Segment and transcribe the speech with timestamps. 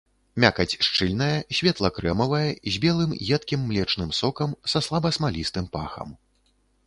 [0.43, 6.09] Мякаць шчыльная, светла-крэмавая, з белым едкім млечным сокам, са слаба смалістым пахам.